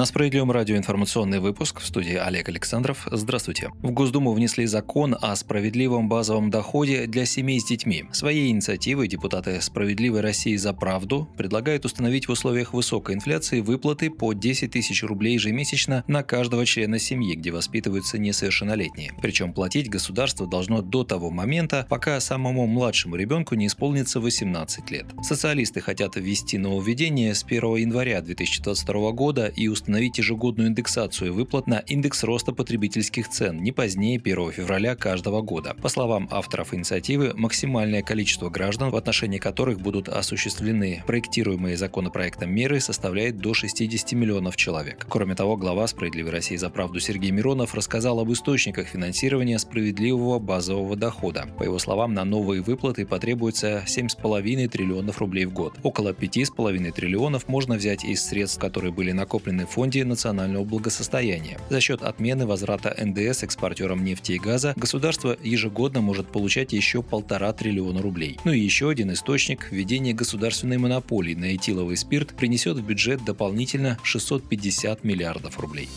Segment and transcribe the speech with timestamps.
[0.00, 3.06] На справедливом радио информационный выпуск в студии Олег Александров.
[3.12, 3.68] Здравствуйте.
[3.82, 8.06] В Госдуму внесли закон о справедливом базовом доходе для семей с детьми.
[8.10, 14.32] Своей инициативой депутаты «Справедливой России за правду» предлагают установить в условиях высокой инфляции выплаты по
[14.32, 19.12] 10 тысяч рублей ежемесячно на каждого члена семьи, где воспитываются несовершеннолетние.
[19.20, 25.04] Причем платить государство должно до того момента, пока самому младшему ребенку не исполнится 18 лет.
[25.22, 31.66] Социалисты хотят ввести нововведение с 1 января 2022 года и установить установить ежегодную индексацию выплат
[31.66, 35.74] на индекс роста потребительских цен не позднее 1 февраля каждого года.
[35.82, 42.78] По словам авторов инициативы, максимальное количество граждан, в отношении которых будут осуществлены проектируемые законопроектом меры,
[42.78, 45.06] составляет до 60 миллионов человек.
[45.08, 50.94] Кроме того, глава «Справедливой России за правду» Сергей Миронов рассказал об источниках финансирования справедливого базового
[50.94, 51.48] дохода.
[51.58, 55.74] По его словам, на новые выплаты потребуется 7,5 триллионов рублей в год.
[55.82, 61.58] Около 5,5 триллионов можно взять из средств, которые были накоплены Фонде национального благосостояния.
[61.70, 67.50] За счет отмены возврата НДС экспортерам нефти и газа государство ежегодно может получать еще полтора
[67.54, 68.38] триллиона рублей.
[68.44, 73.96] Ну и еще один источник– введение государственной монополии на этиловый спирт принесет в бюджет дополнительно
[74.02, 75.88] 650 миллиардов рублей.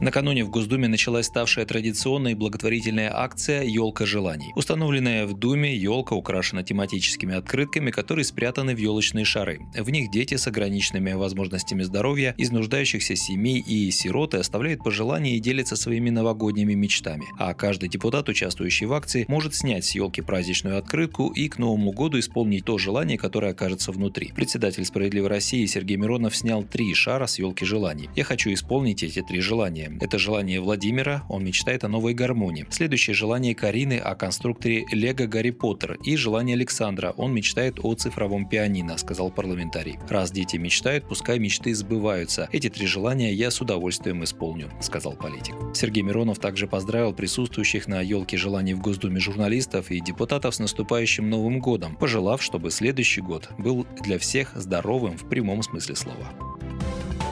[0.00, 4.50] Накануне в Госдуме началась ставшая традиционной благотворительная акция «Елка желаний».
[4.56, 9.60] Установленная в Думе, елка украшена тематическими открытками, которые спрятаны в елочные шары.
[9.76, 15.40] В них дети с ограниченными возможностями здоровья, из нуждающихся семей и сироты оставляют пожелания и
[15.40, 17.26] делятся своими новогодними мечтами.
[17.38, 21.92] А каждый депутат, участвующий в акции, может снять с елки праздничную открытку и к Новому
[21.92, 24.32] году исполнить то желание, которое окажется внутри.
[24.34, 28.08] Председатель «Справедливой России» Сергей Миронов снял три шара с елки желаний.
[28.16, 29.89] «Я хочу исполнить эти три желания.
[30.00, 32.66] Это желание Владимира, он мечтает о новой гармонии.
[32.70, 35.98] Следующее желание Карины о конструкторе Лего Гарри Поттер.
[36.04, 39.98] И желание Александра, он мечтает о цифровом пианино, сказал парламентарий.
[40.08, 42.48] Раз дети мечтают, пускай мечты сбываются.
[42.52, 45.54] Эти три желания я с удовольствием исполню, сказал политик.
[45.74, 51.28] Сергей Миронов также поздравил присутствующих на елке желаний в Госдуме журналистов и депутатов с наступающим
[51.28, 56.49] Новым годом, пожелав, чтобы следующий год был для всех здоровым в прямом смысле слова.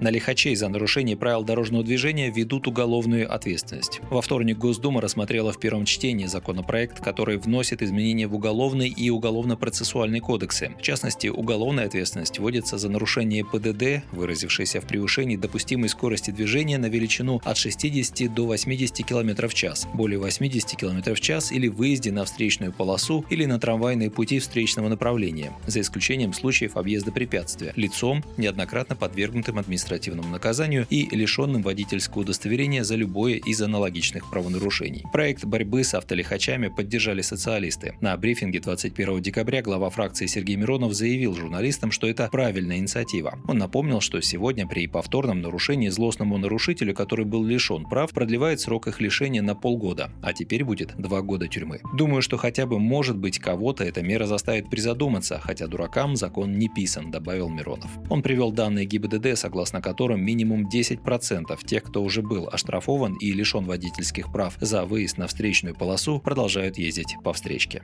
[0.00, 4.00] На лихачей за нарушение правил дорожного движения ведут уголовную ответственность.
[4.08, 10.20] Во вторник Госдума рассмотрела в первом чтении законопроект, который вносит изменения в уголовный и уголовно-процессуальный
[10.20, 10.72] кодексы.
[10.78, 16.86] В частности, уголовная ответственность вводится за нарушение ПДД, выразившееся в превышении допустимой скорости движения на
[16.86, 22.10] величину от 60 до 80 км в час, более 80 км в час или выезде
[22.10, 28.24] на встречную полосу или на трамвайные пути встречного направления, за исключением случаев объезда препятствия, лицом,
[28.38, 35.04] неоднократно подвергнутым административному административному наказанию и лишенным водительского удостоверения за любое из аналогичных правонарушений.
[35.12, 37.94] Проект борьбы с автолихачами поддержали социалисты.
[38.00, 43.38] На брифинге 21 декабря глава фракции Сергей Миронов заявил журналистам, что это правильная инициатива.
[43.48, 48.86] Он напомнил, что сегодня при повторном нарушении злостному нарушителю, который был лишен прав, продлевает срок
[48.86, 51.80] их лишения на полгода, а теперь будет два года тюрьмы.
[51.96, 56.68] Думаю, что хотя бы может быть кого-то эта мера заставит призадуматься, хотя дуракам закон не
[56.68, 57.90] писан, добавил Миронов.
[58.08, 63.32] Он привел данные ГИБДД, согласно на котором минимум 10% тех, кто уже был оштрафован и
[63.32, 67.80] лишен водительских прав за выезд на встречную полосу, продолжают ездить по встречке.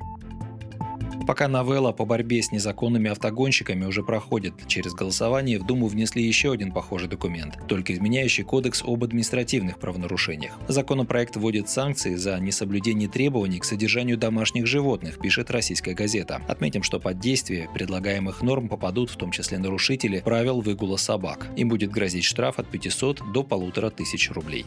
[1.26, 6.52] Пока новелла по борьбе с незаконными автогонщиками уже проходит через голосование, в Думу внесли еще
[6.52, 10.58] один похожий документ, только изменяющий кодекс об административных правонарушениях.
[10.68, 16.42] Законопроект вводит санкции за несоблюдение требований к содержанию домашних животных, пишет российская газета.
[16.48, 21.48] Отметим, что под действие предлагаемых норм попадут в том числе нарушители правил выгула собак.
[21.56, 24.66] Им будет грозить штраф от 500 до полутора тысяч рублей.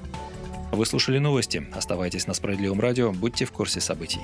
[0.71, 1.67] Вы слушали новости.
[1.73, 4.21] Оставайтесь на Справедливом радио, будьте в курсе событий.